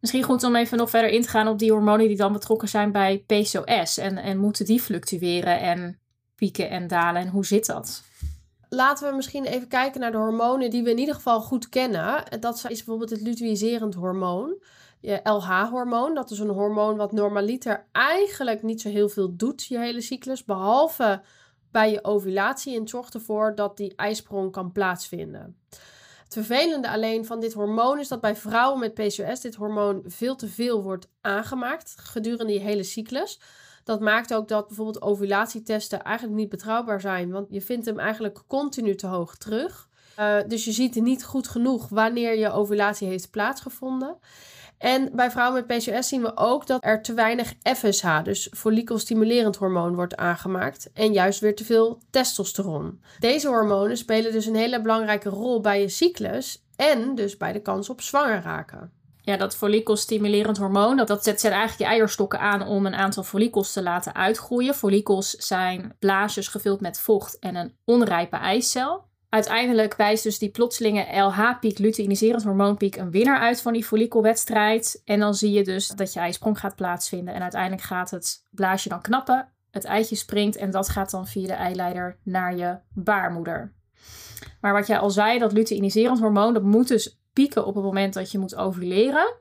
Misschien 0.00 0.22
goed 0.22 0.44
om 0.44 0.56
even 0.56 0.78
nog 0.78 0.90
verder 0.90 1.10
in 1.10 1.22
te 1.22 1.28
gaan 1.28 1.48
op 1.48 1.58
die 1.58 1.72
hormonen 1.72 2.08
die 2.08 2.16
dan 2.16 2.32
betrokken 2.32 2.68
zijn 2.68 2.92
bij 2.92 3.24
PCOS. 3.26 3.98
En, 3.98 4.16
en 4.16 4.38
moeten 4.38 4.64
die 4.64 4.80
fluctueren 4.80 5.60
en 5.60 5.98
pieken 6.34 6.70
en 6.70 6.86
dalen? 6.86 7.22
En 7.22 7.28
hoe 7.28 7.46
zit 7.46 7.66
dat? 7.66 8.02
Laten 8.72 9.08
we 9.08 9.16
misschien 9.16 9.44
even 9.44 9.68
kijken 9.68 10.00
naar 10.00 10.12
de 10.12 10.16
hormonen 10.16 10.70
die 10.70 10.82
we 10.82 10.90
in 10.90 10.98
ieder 10.98 11.14
geval 11.14 11.40
goed 11.40 11.68
kennen. 11.68 12.40
Dat 12.40 12.56
is 12.56 12.62
bijvoorbeeld 12.62 13.10
het 13.10 13.20
luteiniserend 13.20 13.94
hormoon. 13.94 14.62
Je 15.00 15.20
LH-hormoon, 15.22 16.14
dat 16.14 16.30
is 16.30 16.38
een 16.38 16.48
hormoon 16.48 16.96
wat 16.96 17.12
normaliter 17.12 17.86
eigenlijk 17.92 18.62
niet 18.62 18.80
zo 18.80 18.88
heel 18.88 19.08
veel 19.08 19.36
doet, 19.36 19.64
je 19.64 19.78
hele 19.78 20.00
cyclus. 20.00 20.44
Behalve 20.44 21.22
bij 21.70 21.90
je 21.90 22.04
ovulatie 22.04 22.76
en 22.76 22.88
zorgt 22.88 23.14
ervoor 23.14 23.54
dat 23.54 23.76
die 23.76 23.92
ijsprong 23.96 24.52
kan 24.52 24.72
plaatsvinden. 24.72 25.56
Het 26.24 26.32
vervelende 26.32 26.90
alleen 26.90 27.26
van 27.26 27.40
dit 27.40 27.52
hormoon 27.52 27.98
is 27.98 28.08
dat 28.08 28.20
bij 28.20 28.36
vrouwen 28.36 28.80
met 28.80 28.94
PCOS 28.94 29.40
dit 29.40 29.54
hormoon 29.54 30.02
veel 30.06 30.36
te 30.36 30.48
veel 30.48 30.82
wordt 30.82 31.08
aangemaakt 31.20 31.94
gedurende 31.96 32.52
die 32.52 32.60
hele 32.60 32.82
cyclus. 32.82 33.40
Dat 33.90 34.00
maakt 34.00 34.34
ook 34.34 34.48
dat 34.48 34.66
bijvoorbeeld 34.66 35.02
ovulatietesten 35.02 36.02
eigenlijk 36.02 36.36
niet 36.36 36.48
betrouwbaar 36.48 37.00
zijn, 37.00 37.30
want 37.30 37.46
je 37.50 37.60
vindt 37.60 37.86
hem 37.86 37.98
eigenlijk 37.98 38.42
continu 38.46 38.94
te 38.94 39.06
hoog 39.06 39.36
terug. 39.36 39.88
Uh, 40.18 40.36
dus 40.46 40.64
je 40.64 40.72
ziet 40.72 40.94
niet 40.94 41.24
goed 41.24 41.48
genoeg 41.48 41.88
wanneer 41.88 42.38
je 42.38 42.52
ovulatie 42.52 43.08
heeft 43.08 43.30
plaatsgevonden. 43.30 44.16
En 44.78 45.10
bij 45.12 45.30
vrouwen 45.30 45.64
met 45.66 45.78
PCOS 45.78 46.08
zien 46.08 46.22
we 46.22 46.36
ook 46.36 46.66
dat 46.66 46.84
er 46.84 47.02
te 47.02 47.14
weinig 47.14 47.54
FSH, 47.62 48.22
dus 48.22 48.50
follikelstimulerend 48.56 49.56
hormoon, 49.56 49.94
wordt 49.94 50.16
aangemaakt. 50.16 50.90
En 50.92 51.12
juist 51.12 51.40
weer 51.40 51.56
te 51.56 51.64
veel 51.64 52.00
testosteron. 52.10 53.02
Deze 53.18 53.48
hormonen 53.48 53.96
spelen 53.96 54.32
dus 54.32 54.46
een 54.46 54.54
hele 54.54 54.80
belangrijke 54.80 55.28
rol 55.28 55.60
bij 55.60 55.80
je 55.80 55.88
cyclus 55.88 56.64
en 56.76 57.14
dus 57.14 57.36
bij 57.36 57.52
de 57.52 57.62
kans 57.62 57.90
op 57.90 58.00
zwanger 58.00 58.42
raken. 58.42 58.99
Ja, 59.22 59.36
dat 59.36 59.56
follikelstimulerend 59.56 60.56
hormoon, 60.56 60.96
dat, 60.96 61.08
dat 61.08 61.24
zet, 61.24 61.44
eigenlijk 61.44 61.78
je 61.78 61.84
eierstokken 61.84 62.40
aan 62.40 62.66
om 62.66 62.86
een 62.86 62.94
aantal 62.94 63.22
follikels 63.22 63.72
te 63.72 63.82
laten 63.82 64.14
uitgroeien. 64.14 64.74
Follikels 64.74 65.30
zijn 65.30 65.96
blaasjes 65.98 66.48
gevuld 66.48 66.80
met 66.80 67.00
vocht 67.00 67.38
en 67.38 67.56
een 67.56 67.74
onrijpe 67.84 68.36
eicel. 68.36 69.08
Uiteindelijk 69.28 69.96
wijst 69.96 70.22
dus 70.22 70.38
die 70.38 70.50
plotselinge 70.50 71.20
LH-piek, 71.20 71.78
luteiniserend 71.78 72.42
hormoonpiek, 72.42 72.96
een 72.96 73.10
winnaar 73.10 73.38
uit 73.38 73.60
van 73.60 73.72
die 73.72 73.84
follikelwedstrijd. 73.84 75.02
En 75.04 75.20
dan 75.20 75.34
zie 75.34 75.50
je 75.50 75.64
dus 75.64 75.88
dat 75.88 76.12
je 76.12 76.20
ijsprong 76.20 76.58
gaat 76.58 76.76
plaatsvinden. 76.76 77.34
En 77.34 77.42
uiteindelijk 77.42 77.82
gaat 77.82 78.10
het 78.10 78.44
blaasje 78.50 78.88
dan 78.88 79.00
knappen, 79.00 79.48
het 79.70 79.84
eitje 79.84 80.16
springt 80.16 80.56
en 80.56 80.70
dat 80.70 80.88
gaat 80.88 81.10
dan 81.10 81.26
via 81.26 81.46
de 81.46 81.52
eileider 81.52 82.18
naar 82.22 82.56
je 82.56 82.78
baarmoeder. 82.92 83.72
Maar 84.60 84.72
wat 84.72 84.86
jij 84.86 84.98
al 84.98 85.10
zei, 85.10 85.38
dat 85.38 85.52
luteiniserend 85.52 86.18
hormoon, 86.18 86.54
dat 86.54 86.62
moet 86.62 86.88
dus 86.88 87.19
pieken 87.32 87.66
op 87.66 87.74
het 87.74 87.84
moment 87.84 88.14
dat 88.14 88.30
je 88.30 88.38
moet 88.38 88.54
ovuleren. 88.54 89.34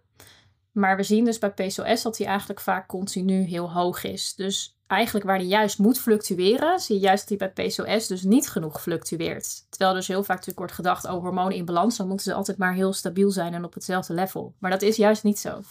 Maar 0.72 0.98
we 0.98 1.03
zien 1.03 1.25
dus 1.25 1.39
bij 1.39 1.51
PCOS 1.51 2.01
dat 2.01 2.17
die 2.17 2.25
eigenlijk 2.25 2.60
vaak 2.60 2.88
continu 2.88 3.41
heel 3.41 3.72
hoog 3.72 4.03
is. 4.03 4.36
Dus 4.36 4.77
eigenlijk 4.88 5.25
waar 5.25 5.39
die 5.39 5.48
juist 5.48 5.77
moet 5.77 6.00
fluctueren, 6.00 6.79
zie 6.79 6.96
je 6.96 7.01
juist 7.01 7.29
dat 7.29 7.39
die 7.39 7.53
bij 7.53 7.67
PCOS 7.67 8.08
dus 8.08 8.24
niet 8.24 8.50
genoeg 8.50 8.81
fluctueert. 8.81 9.65
Terwijl 9.69 9.93
dus 9.93 10.08
heel 10.08 10.24
vaak 10.24 10.29
natuurlijk 10.29 10.58
wordt 10.58 10.74
gedacht, 10.74 11.05
oh, 11.05 11.22
hormonen 11.22 11.55
in 11.55 11.65
balans, 11.65 11.98
dan 11.98 12.08
moeten 12.08 12.25
ze 12.25 12.34
altijd 12.34 12.58
maar 12.58 12.74
heel 12.74 12.93
stabiel 12.93 13.31
zijn 13.31 13.53
en 13.53 13.63
op 13.63 13.74
hetzelfde 13.74 14.13
level. 14.13 14.53
Maar 14.60 14.72
dat 14.72 14.81
is 14.81 14.96
juist 14.96 15.24
niet 15.24 15.39
zo. 15.39 15.62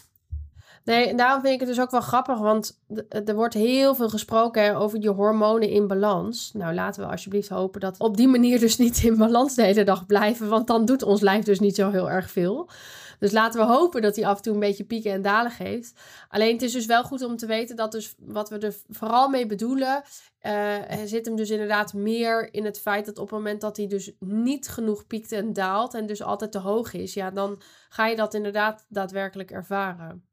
Nee, 0.89 1.15
daarom 1.15 1.41
vind 1.41 1.55
ik 1.55 1.61
het 1.61 1.69
dus 1.69 1.81
ook 1.81 1.91
wel 1.91 2.01
grappig, 2.01 2.39
want 2.39 2.81
er 3.09 3.35
wordt 3.35 3.55
heel 3.55 3.95
veel 3.95 4.09
gesproken 4.09 4.77
over 4.77 5.01
je 5.01 5.09
hormonen 5.09 5.69
in 5.69 5.87
balans. 5.87 6.51
Nou, 6.53 6.75
laten 6.75 7.03
we 7.03 7.11
alsjeblieft 7.11 7.49
hopen 7.49 7.81
dat 7.81 7.99
op 7.99 8.17
die 8.17 8.29
manier 8.29 8.61
dus 8.61 8.77
niet 8.77 9.03
in 9.03 9.17
balans 9.17 9.55
de 9.55 9.63
hele 9.63 9.85
dag 9.85 10.07
blijven, 10.07 10.49
want 10.49 10.67
dan 10.67 10.85
doet 10.85 11.03
ons 11.03 11.21
lijf 11.21 11.45
dus 11.45 11.61
niet 11.61 11.75
zo 11.75 11.91
heel 11.91 12.11
erg 12.11 12.31
veel. 12.31 12.71
Dus 13.19 13.33
laten 13.33 13.61
we 13.61 13.73
hopen 13.73 14.03
dat 14.03 14.17
hij 14.17 14.27
af 14.27 14.37
en 14.37 14.43
toe 14.43 14.55
een 14.55 14.61
beetje 14.61 14.85
pieken 14.85 15.13
en 15.13 15.23
dalen 15.23 15.51
geeft. 15.51 16.01
Alleen 16.29 16.53
het 16.53 16.63
is 16.63 16.73
dus 16.73 16.87
wel 16.87 17.05
goed 17.05 17.23
om 17.23 17.37
te 17.37 17.47
weten 17.47 17.77
dat 17.77 17.93
dus 17.93 18.15
wat 18.19 18.49
we 18.49 18.59
er 18.59 18.75
vooral 18.89 19.29
mee 19.29 19.47
bedoelen, 19.47 20.03
uh, 20.43 20.75
zit 21.05 21.27
hem 21.27 21.37
dus 21.37 21.51
inderdaad 21.51 21.95
meer 21.95 22.55
in 22.55 22.65
het 22.65 22.81
feit 22.81 23.07
dat 23.07 23.19
op 23.19 23.31
het 23.31 23.39
moment 23.39 23.61
dat 23.61 23.77
hij 23.77 23.87
dus 23.87 24.13
niet 24.19 24.69
genoeg 24.69 25.07
piekt 25.07 25.33
en 25.33 25.53
daalt 25.53 25.95
en 25.95 26.07
dus 26.07 26.23
altijd 26.23 26.53
te 26.53 26.59
hoog 26.59 26.93
is, 26.93 27.15
ja, 27.15 27.31
dan 27.31 27.61
ga 27.89 28.07
je 28.07 28.17
dat 28.17 28.35
inderdaad 28.35 28.87
daadwerkelijk 28.89 29.51
ervaren. 29.51 30.28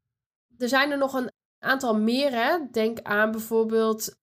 Er 0.58 0.68
zijn 0.68 0.90
er 0.90 0.98
nog 0.98 1.12
een 1.12 1.30
aantal 1.58 1.98
meer, 1.98 2.30
hè. 2.30 2.58
Denk 2.70 3.00
aan 3.02 3.30
bijvoorbeeld 3.30 4.16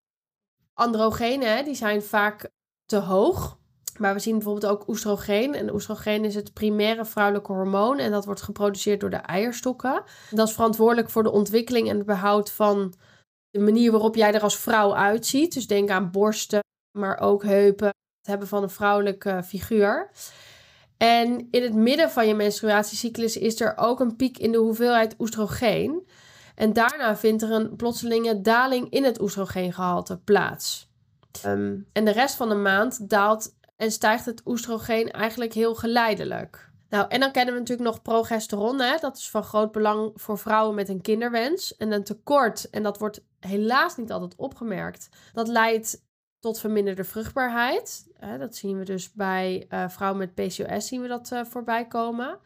androgenen, 0.72 1.64
die 1.64 1.74
zijn 1.74 2.02
vaak 2.02 2.50
te 2.84 2.96
hoog. 2.96 3.58
Maar 3.98 4.14
we 4.14 4.20
zien 4.20 4.34
bijvoorbeeld 4.34 4.72
ook 4.72 4.88
oestrogeen. 4.88 5.54
En 5.54 5.72
oestrogeen 5.72 6.24
is 6.24 6.34
het 6.34 6.52
primaire 6.52 7.04
vrouwelijke 7.04 7.52
hormoon. 7.52 7.98
En 7.98 8.10
dat 8.10 8.24
wordt 8.24 8.42
geproduceerd 8.42 9.00
door 9.00 9.10
de 9.10 9.16
eierstokken. 9.16 10.02
Dat 10.30 10.48
is 10.48 10.54
verantwoordelijk 10.54 11.10
voor 11.10 11.22
de 11.22 11.32
ontwikkeling 11.32 11.88
en 11.88 11.96
het 11.96 12.06
behoud 12.06 12.50
van 12.50 12.94
de 13.50 13.60
manier 13.60 13.90
waarop 13.90 14.14
jij 14.14 14.32
er 14.32 14.42
als 14.42 14.58
vrouw 14.58 14.94
uitziet. 14.94 15.54
Dus 15.54 15.66
denk 15.66 15.90
aan 15.90 16.10
borsten, 16.10 16.60
maar 16.98 17.18
ook 17.18 17.42
heupen. 17.42 17.86
Het 18.18 18.26
hebben 18.26 18.48
van 18.48 18.62
een 18.62 18.70
vrouwelijke 18.70 19.42
figuur. 19.44 20.10
En 20.96 21.48
in 21.50 21.62
het 21.62 21.74
midden 21.74 22.10
van 22.10 22.26
je 22.26 22.34
menstruatiecyclus 22.34 23.36
is 23.36 23.60
er 23.60 23.76
ook 23.76 24.00
een 24.00 24.16
piek 24.16 24.38
in 24.38 24.52
de 24.52 24.58
hoeveelheid 24.58 25.14
oestrogeen. 25.18 26.08
En 26.54 26.72
daarna 26.72 27.16
vindt 27.16 27.42
er 27.42 27.50
een 27.50 27.76
plotselinge 27.76 28.40
daling 28.40 28.90
in 28.90 29.04
het 29.04 29.20
oestrogeengehalte 29.20 30.18
plaats. 30.18 30.92
Ehm, 31.42 31.76
en 31.92 32.04
de 32.04 32.12
rest 32.12 32.34
van 32.34 32.48
de 32.48 32.54
maand 32.54 33.08
daalt 33.08 33.54
en 33.76 33.90
stijgt 33.90 34.26
het 34.26 34.42
oestrogeen 34.44 35.10
eigenlijk 35.10 35.52
heel 35.52 35.74
geleidelijk. 35.74 36.72
Nou, 36.88 37.06
en 37.08 37.20
dan 37.20 37.32
kennen 37.32 37.54
we 37.54 37.60
natuurlijk 37.60 37.88
nog 37.88 38.02
progesteron. 38.02 38.80
Hè? 38.80 38.96
Dat 39.00 39.16
is 39.16 39.30
van 39.30 39.42
groot 39.42 39.72
belang 39.72 40.12
voor 40.14 40.38
vrouwen 40.38 40.74
met 40.74 40.88
een 40.88 41.00
kinderwens. 41.00 41.76
En 41.76 41.92
een 41.92 42.04
tekort, 42.04 42.70
en 42.70 42.82
dat 42.82 42.98
wordt 42.98 43.24
helaas 43.40 43.96
niet 43.96 44.12
altijd 44.12 44.34
opgemerkt, 44.36 45.08
dat 45.32 45.48
leidt 45.48 46.02
tot 46.40 46.60
verminderde 46.60 47.04
vruchtbaarheid. 47.04 48.06
Dat 48.38 48.56
zien 48.56 48.78
we 48.78 48.84
dus 48.84 49.12
bij 49.12 49.66
uh, 49.70 49.88
vrouwen 49.88 50.18
met 50.18 50.34
PCOS 50.34 50.86
zien 50.86 51.02
we 51.02 51.08
dat 51.08 51.30
uh, 51.32 51.44
voorbij 51.44 51.86
komen. 51.86 52.38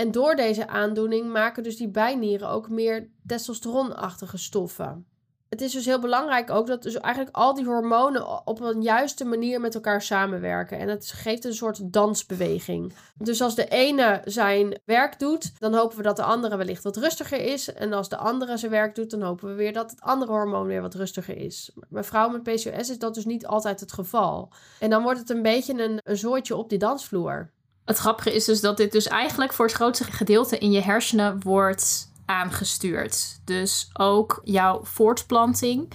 En 0.00 0.10
door 0.10 0.36
deze 0.36 0.68
aandoening 0.68 1.32
maken 1.32 1.62
dus 1.62 1.76
die 1.76 1.88
bijnieren 1.88 2.48
ook 2.48 2.68
meer 2.68 3.08
testosteronachtige 3.26 4.38
stoffen 4.38 5.06
het 5.50 5.60
is 5.60 5.72
dus 5.72 5.84
heel 5.84 6.00
belangrijk 6.00 6.50
ook 6.50 6.66
dat 6.66 6.82
dus 6.82 6.96
eigenlijk 6.96 7.36
al 7.36 7.54
die 7.54 7.64
hormonen 7.64 8.46
op 8.46 8.60
een 8.60 8.82
juiste 8.82 9.24
manier 9.24 9.60
met 9.60 9.74
elkaar 9.74 10.02
samenwerken. 10.02 10.78
En 10.78 10.88
het 10.88 11.06
geeft 11.06 11.44
een 11.44 11.54
soort 11.54 11.92
dansbeweging. 11.92 12.94
Dus 13.14 13.42
als 13.42 13.54
de 13.54 13.68
ene 13.68 14.22
zijn 14.24 14.80
werk 14.84 15.18
doet, 15.18 15.60
dan 15.60 15.74
hopen 15.74 15.96
we 15.96 16.02
dat 16.02 16.16
de 16.16 16.22
andere 16.22 16.56
wellicht 16.56 16.82
wat 16.82 16.96
rustiger 16.96 17.40
is. 17.40 17.72
En 17.72 17.92
als 17.92 18.08
de 18.08 18.16
andere 18.16 18.56
zijn 18.56 18.70
werk 18.70 18.94
doet, 18.94 19.10
dan 19.10 19.22
hopen 19.22 19.48
we 19.48 19.54
weer 19.54 19.72
dat 19.72 19.90
het 19.90 20.00
andere 20.00 20.32
hormoon 20.32 20.66
weer 20.66 20.80
wat 20.80 20.94
rustiger 20.94 21.36
is. 21.36 21.72
Bij 21.88 22.04
vrouwen 22.04 22.42
met 22.42 22.54
PCOS 22.54 22.90
is 22.90 22.98
dat 22.98 23.14
dus 23.14 23.24
niet 23.24 23.46
altijd 23.46 23.80
het 23.80 23.92
geval. 23.92 24.52
En 24.80 24.90
dan 24.90 25.02
wordt 25.02 25.18
het 25.18 25.30
een 25.30 25.42
beetje 25.42 25.82
een, 25.82 26.00
een 26.02 26.16
zooitje 26.16 26.56
op 26.56 26.68
die 26.68 26.78
dansvloer. 26.78 27.50
Het 27.90 27.98
grappige 27.98 28.34
is 28.34 28.44
dus 28.44 28.60
dat 28.60 28.76
dit 28.76 28.92
dus 28.92 29.06
eigenlijk 29.06 29.52
voor 29.52 29.66
het 29.66 29.74
grootste 29.74 30.04
gedeelte 30.04 30.58
in 30.58 30.70
je 30.70 30.80
hersenen 30.80 31.42
wordt 31.42 32.12
aangestuurd. 32.24 33.40
Dus 33.44 33.90
ook 33.92 34.40
jouw 34.44 34.80
voortplanting 34.82 35.88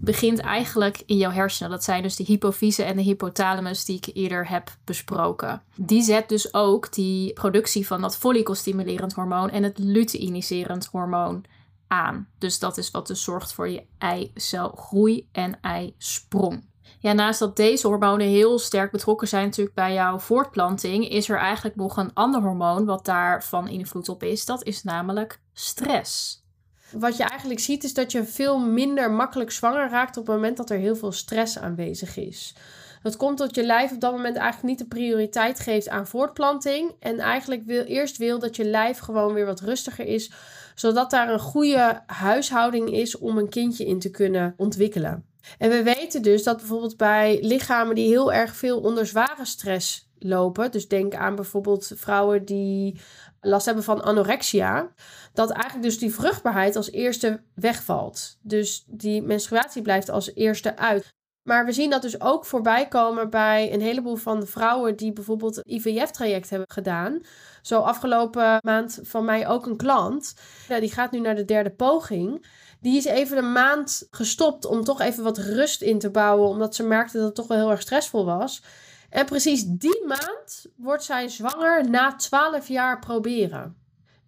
begint 0.00 0.38
eigenlijk 0.38 1.02
in 1.06 1.16
jouw 1.16 1.30
hersenen. 1.30 1.70
Dat 1.70 1.84
zijn 1.84 2.02
dus 2.02 2.16
de 2.16 2.24
hypofyse 2.24 2.82
en 2.82 2.96
de 2.96 3.02
hypothalamus 3.02 3.84
die 3.84 3.96
ik 3.96 4.10
eerder 4.12 4.48
heb 4.48 4.76
besproken. 4.84 5.62
Die 5.76 6.02
zet 6.02 6.28
dus 6.28 6.54
ook 6.54 6.92
die 6.92 7.32
productie 7.32 7.86
van 7.86 8.00
dat 8.00 8.16
follicelstimulerend 8.16 9.12
hormoon 9.12 9.50
en 9.50 9.62
het 9.62 9.78
luteiniserend 9.78 10.86
hormoon 10.86 11.44
aan. 11.86 12.28
Dus 12.38 12.58
dat 12.58 12.78
is 12.78 12.90
wat 12.90 13.06
dus 13.06 13.22
zorgt 13.22 13.52
voor 13.52 13.68
je 13.68 13.82
eicelgroei 13.98 15.28
en 15.32 15.60
eisprong. 15.60 16.64
Ja, 17.04 17.12
naast 17.12 17.38
dat 17.38 17.56
deze 17.56 17.86
hormonen 17.86 18.26
heel 18.26 18.58
sterk 18.58 18.90
betrokken 18.90 19.28
zijn 19.28 19.44
natuurlijk 19.44 19.76
bij 19.76 19.92
jouw 19.92 20.18
voortplanting, 20.18 21.08
is 21.08 21.28
er 21.28 21.36
eigenlijk 21.36 21.76
nog 21.76 21.96
een 21.96 22.12
ander 22.14 22.40
hormoon 22.40 22.84
wat 22.84 23.04
daarvan 23.04 23.68
invloed 23.68 24.08
op 24.08 24.22
is. 24.22 24.44
Dat 24.44 24.64
is 24.64 24.82
namelijk 24.82 25.40
stress. 25.52 26.42
Wat 26.90 27.16
je 27.16 27.24
eigenlijk 27.24 27.60
ziet 27.60 27.84
is 27.84 27.94
dat 27.94 28.12
je 28.12 28.24
veel 28.24 28.58
minder 28.58 29.10
makkelijk 29.10 29.50
zwanger 29.50 29.90
raakt 29.90 30.16
op 30.16 30.26
het 30.26 30.34
moment 30.34 30.56
dat 30.56 30.70
er 30.70 30.78
heel 30.78 30.96
veel 30.96 31.12
stress 31.12 31.58
aanwezig 31.58 32.16
is. 32.16 32.54
Dat 33.02 33.16
komt 33.16 33.38
dat 33.38 33.54
je 33.54 33.64
lijf 33.64 33.92
op 33.92 34.00
dat 34.00 34.12
moment 34.12 34.36
eigenlijk 34.36 34.68
niet 34.68 34.78
de 34.78 34.96
prioriteit 34.96 35.60
geeft 35.60 35.88
aan 35.88 36.06
voortplanting. 36.06 36.92
En 37.00 37.18
eigenlijk 37.18 37.62
wil, 37.64 37.82
eerst 37.84 38.16
wil 38.16 38.38
dat 38.38 38.56
je 38.56 38.64
lijf 38.64 38.98
gewoon 38.98 39.34
weer 39.34 39.46
wat 39.46 39.60
rustiger 39.60 40.06
is. 40.06 40.32
Zodat 40.74 41.10
daar 41.10 41.32
een 41.32 41.40
goede 41.40 42.02
huishouding 42.06 42.90
is 42.90 43.18
om 43.18 43.38
een 43.38 43.48
kindje 43.48 43.86
in 43.86 43.98
te 43.98 44.10
kunnen 44.10 44.54
ontwikkelen. 44.56 45.33
En 45.58 45.70
we 45.70 45.82
weten 45.82 46.22
dus 46.22 46.42
dat 46.42 46.56
bijvoorbeeld 46.56 46.96
bij 46.96 47.38
lichamen 47.42 47.94
die 47.94 48.08
heel 48.08 48.32
erg 48.32 48.56
veel 48.56 48.80
onder 48.80 49.06
zware 49.06 49.44
stress 49.44 50.10
lopen. 50.18 50.70
Dus 50.70 50.88
denk 50.88 51.14
aan 51.14 51.34
bijvoorbeeld 51.34 51.92
vrouwen 51.94 52.44
die 52.44 53.00
last 53.40 53.66
hebben 53.66 53.84
van 53.84 54.02
anorexia. 54.02 54.92
Dat 55.32 55.50
eigenlijk 55.50 55.82
dus 55.82 55.98
die 55.98 56.14
vruchtbaarheid 56.14 56.76
als 56.76 56.90
eerste 56.90 57.42
wegvalt. 57.54 58.38
Dus 58.42 58.84
die 58.86 59.22
menstruatie 59.22 59.82
blijft 59.82 60.08
als 60.10 60.34
eerste 60.34 60.76
uit. 60.76 61.12
Maar 61.42 61.64
we 61.64 61.72
zien 61.72 61.90
dat 61.90 62.02
dus 62.02 62.20
ook 62.20 62.46
voorbij 62.46 62.88
komen 62.88 63.30
bij 63.30 63.72
een 63.72 63.80
heleboel 63.80 64.16
van 64.16 64.46
vrouwen 64.46 64.96
die 64.96 65.12
bijvoorbeeld 65.12 65.60
IVF-traject 65.64 66.50
hebben 66.50 66.70
gedaan. 66.70 67.20
Zo 67.62 67.80
afgelopen 67.80 68.58
maand 68.60 68.98
van 69.02 69.24
mij 69.24 69.48
ook 69.48 69.66
een 69.66 69.76
klant. 69.76 70.34
Ja, 70.68 70.80
die 70.80 70.92
gaat 70.92 71.10
nu 71.10 71.20
naar 71.20 71.34
de 71.34 71.44
derde 71.44 71.70
poging. 71.70 72.46
Die 72.84 72.96
is 72.96 73.04
even 73.04 73.36
een 73.38 73.52
maand 73.52 74.06
gestopt 74.10 74.64
om 74.64 74.84
toch 74.84 75.00
even 75.00 75.24
wat 75.24 75.38
rust 75.38 75.82
in 75.82 75.98
te 75.98 76.10
bouwen. 76.10 76.48
Omdat 76.48 76.74
ze 76.74 76.82
merkte 76.82 77.16
dat 77.16 77.26
het 77.26 77.34
toch 77.34 77.46
wel 77.46 77.58
heel 77.58 77.70
erg 77.70 77.80
stressvol 77.80 78.24
was. 78.24 78.62
En 79.10 79.26
precies 79.26 79.64
die 79.64 80.04
maand 80.06 80.66
wordt 80.76 81.04
zij 81.04 81.28
zwanger 81.28 81.90
na 81.90 82.16
12 82.16 82.68
jaar 82.68 82.98
proberen. 82.98 83.76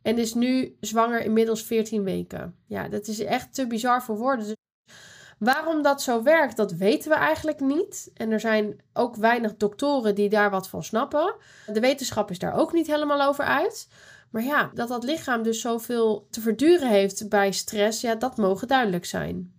En 0.02 0.18
is 0.18 0.34
nu 0.34 0.76
zwanger 0.80 1.20
inmiddels 1.20 1.62
14 1.62 2.04
weken. 2.04 2.56
Ja, 2.66 2.88
dat 2.88 3.06
is 3.06 3.20
echt 3.20 3.54
te 3.54 3.66
bizar 3.66 4.02
voor 4.02 4.16
woorden. 4.16 4.46
Dus 4.46 4.54
waarom 5.38 5.82
dat 5.82 6.02
zo 6.02 6.22
werkt, 6.22 6.56
dat 6.56 6.72
weten 6.72 7.10
we 7.10 7.16
eigenlijk 7.16 7.60
niet. 7.60 8.10
En 8.14 8.30
er 8.30 8.40
zijn 8.40 8.80
ook 8.92 9.16
weinig 9.16 9.56
doktoren 9.56 10.14
die 10.14 10.28
daar 10.28 10.50
wat 10.50 10.68
van 10.68 10.84
snappen. 10.84 11.34
De 11.72 11.80
wetenschap 11.80 12.30
is 12.30 12.38
daar 12.38 12.54
ook 12.54 12.72
niet 12.72 12.86
helemaal 12.86 13.22
over 13.22 13.44
uit. 13.44 13.88
Maar 14.30 14.42
ja, 14.42 14.71
dat 14.75 14.88
dat 14.88 15.04
lichaam 15.04 15.42
dus 15.42 15.61
zoveel 15.61 16.26
te 16.30 16.40
verduren 16.40 16.88
heeft 16.88 17.28
bij 17.28 17.52
stress, 17.52 18.00
ja, 18.00 18.14
dat 18.14 18.37
mogen 18.37 18.68
duidelijk 18.68 19.04
zijn. 19.04 19.54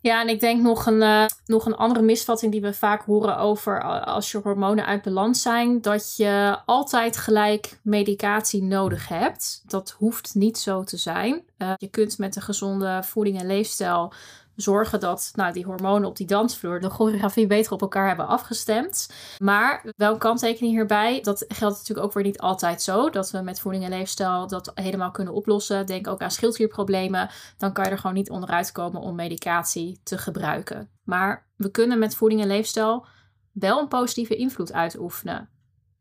Ja, 0.00 0.20
en 0.20 0.28
ik 0.28 0.40
denk 0.40 0.62
nog 0.62 0.86
een, 0.86 1.00
uh, 1.00 1.26
nog 1.46 1.66
een 1.66 1.76
andere 1.76 2.04
misvatting 2.04 2.52
die 2.52 2.60
we 2.60 2.72
vaak 2.74 3.02
horen 3.02 3.38
over 3.38 3.82
als 4.04 4.30
je 4.30 4.38
hormonen 4.38 4.86
uit 4.86 5.02
balans 5.02 5.42
zijn, 5.42 5.80
dat 5.80 6.16
je 6.16 6.58
altijd 6.66 7.16
gelijk 7.16 7.80
medicatie 7.82 8.62
nodig 8.62 9.08
hebt. 9.08 9.62
Dat 9.66 9.90
hoeft 9.98 10.34
niet 10.34 10.58
zo 10.58 10.82
te 10.82 10.96
zijn. 10.96 11.42
Uh, 11.58 11.72
je 11.76 11.88
kunt 11.88 12.18
met 12.18 12.36
een 12.36 12.42
gezonde 12.42 13.00
voeding 13.02 13.40
en 13.40 13.46
leefstijl 13.46 14.12
zorgen 14.60 15.00
dat 15.00 15.30
nou, 15.34 15.52
die 15.52 15.64
hormonen 15.64 16.08
op 16.08 16.16
die 16.16 16.26
dansvloer 16.26 16.80
de 16.80 16.90
choreografie 16.90 17.46
beter 17.46 17.72
op 17.72 17.80
elkaar 17.80 18.06
hebben 18.06 18.26
afgestemd. 18.26 19.10
Maar 19.38 19.92
wel 19.96 20.12
een 20.12 20.18
kanttekening 20.18 20.72
hierbij. 20.72 21.20
Dat 21.20 21.44
geldt 21.48 21.76
natuurlijk 21.76 22.06
ook 22.06 22.12
weer 22.12 22.24
niet 22.24 22.38
altijd 22.38 22.82
zo. 22.82 23.10
Dat 23.10 23.30
we 23.30 23.40
met 23.40 23.60
voeding 23.60 23.84
en 23.84 23.90
leefstijl 23.90 24.46
dat 24.46 24.72
helemaal 24.74 25.10
kunnen 25.10 25.34
oplossen. 25.34 25.86
Denk 25.86 26.06
ook 26.06 26.20
aan 26.20 26.30
schildklierproblemen. 26.30 27.30
Dan 27.56 27.72
kan 27.72 27.84
je 27.84 27.90
er 27.90 27.98
gewoon 27.98 28.16
niet 28.16 28.30
onderuit 28.30 28.72
komen 28.72 29.00
om 29.00 29.14
medicatie 29.14 30.00
te 30.02 30.18
gebruiken. 30.18 30.90
Maar 31.04 31.46
we 31.56 31.70
kunnen 31.70 31.98
met 31.98 32.14
voeding 32.14 32.40
en 32.40 32.46
leefstijl 32.46 33.06
wel 33.52 33.80
een 33.80 33.88
positieve 33.88 34.36
invloed 34.36 34.72
uitoefenen 34.72 35.48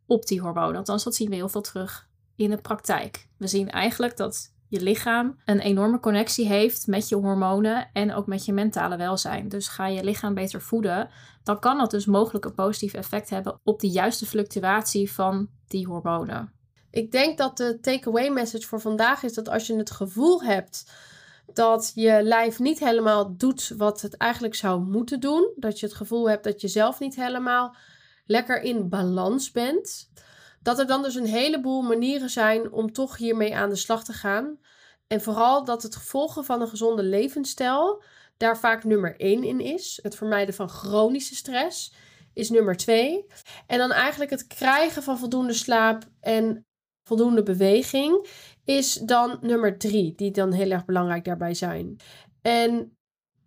op 0.06 0.26
die 0.26 0.42
hormonen. 0.42 0.78
Althans, 0.78 1.04
dat 1.04 1.16
zien 1.16 1.30
we 1.30 1.36
heel 1.36 1.50
veel 1.50 1.62
terug 1.62 2.10
in 2.36 2.50
de 2.50 2.58
praktijk. 2.58 3.28
We 3.38 3.48
zien 3.48 3.70
eigenlijk 3.70 4.18
dat 4.18 4.56
je 4.68 4.82
lichaam 4.82 5.38
een 5.46 5.60
enorme 5.60 6.00
connectie 6.00 6.48
heeft 6.48 6.88
met 6.88 7.10
je 7.10 7.16
hormonen 7.16 7.90
en 7.94 8.14
ook 8.14 8.28
met 8.28 8.46
je 8.46 8.54
mentale 8.54 8.98
welzijn. 8.98 9.50
Dus 9.50 9.68
ga 9.68 9.88
je 9.88 10.04
lichaam 10.04 10.34
beter 10.34 10.62
voeden, 10.62 11.10
dan 11.44 11.60
kan 11.60 11.78
dat 11.78 11.92
dus 11.92 12.06
mogelijk 12.06 12.46
een 12.46 12.54
positief 12.54 12.94
effect 12.94 13.30
hebben 13.30 13.60
op 13.64 13.80
de 13.80 13.90
juiste 13.90 14.26
fluctuatie 14.26 15.12
van 15.12 15.50
die 15.68 15.86
hormonen. 15.86 16.52
Ik 16.92 17.12
denk 17.12 17.38
dat 17.38 17.58
de 17.58 17.80
takeaway 17.82 18.30
message 18.30 18.68
voor 18.68 18.82
vandaag 18.82 19.24
is 19.24 19.34
dat 19.34 19.50
als 19.50 19.68
je 19.68 19.76
het 19.76 19.92
gevoel 19.92 20.44
hebt 20.44 20.92
dat 21.54 21.92
je 21.96 22.20
lijf 22.24 22.60
niet 22.60 22.80
helemaal 22.80 23.38
doet 23.38 23.74
wat 23.78 24.02
het 24.02 24.18
eigenlijk 24.18 24.56
zou 24.56 24.82
moeten 24.82 25.20
doen, 25.20 25.52
dat 25.56 25.80
je 25.80 25.86
het 25.86 25.96
gevoel 25.96 26.30
hebt 26.30 26.44
dat 26.44 26.62
je 26.62 26.68
zelf 26.68 27.00
niet 27.00 27.16
helemaal 27.16 27.76
lekker 28.26 28.62
in 28.62 28.90
balans 28.90 29.52
bent, 29.52 30.10
dat 30.68 30.80
er 30.80 30.88
dan 30.88 31.04
dus 31.04 31.16
een 31.16 31.26
heleboel 31.26 31.82
manieren 31.82 32.30
zijn 32.30 32.72
om 32.72 32.92
toch 32.92 33.18
hiermee 33.18 33.56
aan 33.56 33.70
de 33.70 33.76
slag 33.76 34.04
te 34.04 34.14
gaan. 34.14 34.60
En 35.08 35.22
vooral 35.22 35.64
dat 35.64 35.84
het 35.84 35.96
volgen 35.96 36.46
van 36.46 36.62
een 36.62 36.68
gezonde 36.68 37.04
levensstijl 37.04 38.04
daar 38.38 38.58
vaak 38.58 38.84
nummer 38.84 39.20
één 39.20 39.44
in 39.44 39.60
is. 39.60 40.00
Het 40.02 40.16
vermijden 40.16 40.54
van 40.54 40.70
chronische 40.70 41.36
stress 41.36 41.94
is 42.34 42.50
nummer 42.50 42.76
twee. 42.76 43.26
En 43.68 43.78
dan 43.78 43.92
eigenlijk 43.92 44.32
het 44.32 44.48
krijgen 44.48 45.04
van 45.04 45.18
voldoende 45.18 45.54
slaap 45.54 46.04
en 46.20 46.66
voldoende 47.04 47.44
beweging 47.44 48.28
is 48.66 48.94
dan 48.94 49.38
nummer 49.42 49.78
drie, 49.78 50.16
die 50.16 50.32
dan 50.32 50.52
heel 50.52 50.72
erg 50.72 50.86
belangrijk 50.86 51.26
daarbij 51.26 51.54
zijn. 51.54 51.96
En 52.42 52.97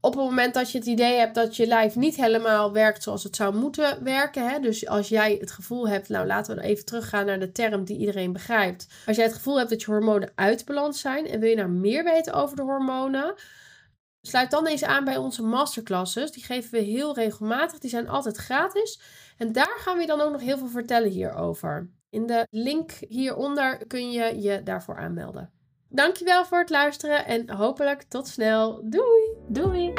op 0.01 0.15
het 0.15 0.25
moment 0.25 0.55
dat 0.55 0.71
je 0.71 0.79
het 0.79 0.87
idee 0.87 1.19
hebt 1.19 1.35
dat 1.35 1.57
je 1.57 1.67
lijf 1.67 1.97
niet 1.97 2.17
helemaal 2.17 2.73
werkt 2.73 3.03
zoals 3.03 3.25
het 3.25 3.37
zou 3.37 3.55
moeten 3.55 4.05
werken. 4.05 4.51
Hè? 4.51 4.59
Dus 4.59 4.87
als 4.87 5.09
jij 5.09 5.37
het 5.41 5.51
gevoel 5.51 5.89
hebt, 5.89 6.09
nou 6.09 6.27
laten 6.27 6.57
we 6.57 6.63
even 6.63 6.85
teruggaan 6.85 7.27
naar 7.27 7.39
de 7.39 7.53
term 7.53 7.85
die 7.85 7.99
iedereen 7.99 8.33
begrijpt. 8.33 8.87
Als 9.07 9.17
jij 9.17 9.25
het 9.25 9.35
gevoel 9.35 9.59
hebt 9.59 9.71
dat 9.71 9.81
je 9.81 9.91
hormonen 9.91 10.33
uit 10.35 10.65
balans 10.65 11.01
zijn 11.01 11.27
en 11.27 11.41
wil 11.41 11.49
je 11.49 11.57
nou 11.57 11.69
meer 11.69 12.05
weten 12.05 12.33
over 12.33 12.57
de 12.57 12.63
hormonen, 12.63 13.35
sluit 14.21 14.51
dan 14.51 14.67
eens 14.67 14.85
aan 14.85 15.05
bij 15.05 15.17
onze 15.17 15.43
masterclasses. 15.43 16.33
Die 16.33 16.45
geven 16.45 16.71
we 16.71 16.79
heel 16.79 17.15
regelmatig, 17.15 17.79
die 17.79 17.91
zijn 17.91 18.09
altijd 18.09 18.37
gratis. 18.37 19.01
En 19.39 19.53
daar 19.53 19.77
gaan 19.79 19.95
we 19.95 20.01
je 20.01 20.07
dan 20.07 20.21
ook 20.21 20.33
nog 20.33 20.41
heel 20.41 20.59
veel 20.59 20.69
vertellen 20.69 21.11
hierover. 21.11 21.91
In 22.11 22.27
de 22.27 22.47
link 22.51 22.93
hieronder 23.09 23.87
kun 23.87 24.11
je 24.11 24.41
je 24.41 24.63
daarvoor 24.63 24.97
aanmelden. 24.97 25.60
Dankjewel 25.93 26.45
voor 26.45 26.59
het 26.59 26.71
luisteren 26.71 27.27
en 27.27 27.51
hopelijk 27.51 28.03
tot 28.03 28.29
snel. 28.29 28.81
Doei! 28.85 29.23
Doei! 29.49 29.93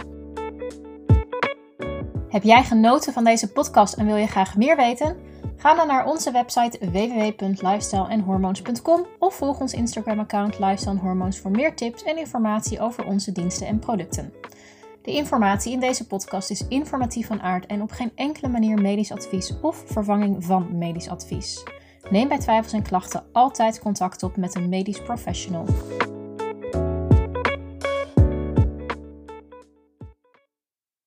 Heb 2.27 2.43
jij 2.43 2.63
genoten 2.63 3.13
van 3.13 3.23
deze 3.23 3.51
podcast 3.51 3.93
en 3.93 4.05
wil 4.05 4.15
je 4.15 4.27
graag 4.27 4.57
meer 4.57 4.75
weten? 4.75 5.17
Ga 5.57 5.75
dan 5.75 5.87
naar 5.87 6.05
onze 6.05 6.31
website 6.31 6.91
www.lifestyleenhormoons.com 6.91 9.05
of 9.19 9.35
volg 9.35 9.59
ons 9.59 9.73
Instagram-account 9.73 10.59
Lifestyle 10.59 10.99
Hormoons 10.99 11.39
voor 11.39 11.51
meer 11.51 11.75
tips 11.75 12.03
en 12.03 12.17
informatie 12.17 12.79
over 12.79 13.05
onze 13.05 13.31
diensten 13.31 13.67
en 13.67 13.79
producten. 13.79 14.33
De 15.01 15.11
informatie 15.11 15.73
in 15.73 15.79
deze 15.79 16.07
podcast 16.07 16.49
is 16.49 16.67
informatief 16.67 17.27
van 17.27 17.41
aard 17.41 17.65
en 17.65 17.81
op 17.81 17.91
geen 17.91 18.11
enkele 18.15 18.47
manier 18.47 18.81
medisch 18.81 19.11
advies 19.11 19.53
of 19.61 19.83
vervanging 19.85 20.45
van 20.45 20.77
medisch 20.77 21.09
advies. 21.09 21.63
Neem 22.09 22.27
bij 22.27 22.39
twijfels 22.39 22.73
en 22.73 22.83
klachten 22.83 23.23
altijd 23.31 23.79
contact 23.79 24.23
op 24.23 24.37
met 24.37 24.55
een 24.55 24.69
medisch 24.69 25.01
professional. 25.01 25.65